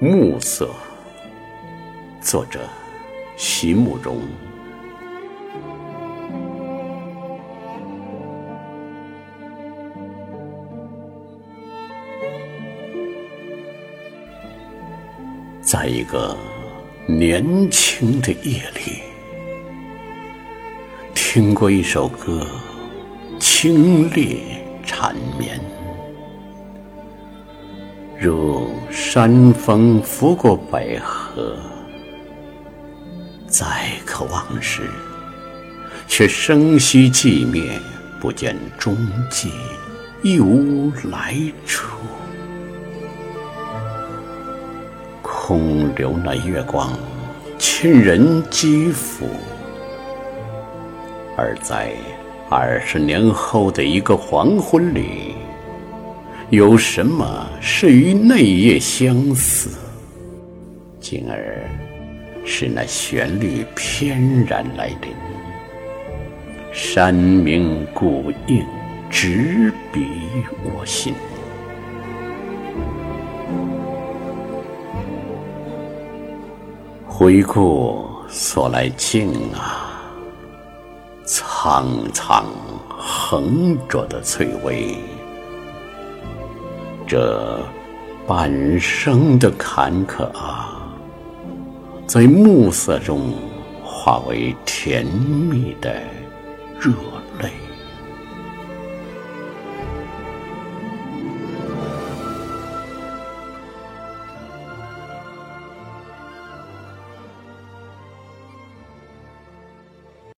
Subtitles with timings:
[0.00, 0.70] 暮色，
[2.20, 2.60] 作者
[3.36, 4.20] 席慕容。
[15.60, 16.36] 在一个
[17.08, 19.02] 年轻的夜里，
[21.12, 22.46] 听过一首歌，
[23.40, 24.38] 清冽
[24.86, 25.77] 缠绵。
[28.20, 31.56] 如山风拂过百合，
[33.46, 33.64] 再
[34.04, 34.90] 可往时，
[36.08, 37.80] 却生息寂灭，
[38.18, 38.96] 不见踪
[39.30, 39.52] 迹，
[40.20, 41.96] 亦无来处。
[45.22, 46.90] 空留那月光，
[47.56, 49.26] 沁人肌肤。
[51.36, 51.92] 而在
[52.50, 55.36] 二十年后的一个黄昏里。
[56.50, 59.68] 有什么是与内夜相似？
[60.98, 61.62] 进而
[62.42, 65.12] 使那旋律翩然来临，
[66.72, 68.64] 山明谷应，
[69.10, 70.06] 直逼
[70.64, 71.12] 我心。
[77.06, 80.00] 回顾所来径啊，
[81.26, 82.46] 苍苍
[82.88, 84.96] 横着的翠微。
[87.08, 87.58] 这
[88.26, 90.92] 半生的坎坷啊，
[92.06, 93.32] 在暮色中
[93.82, 95.94] 化为甜蜜的
[96.78, 96.92] 热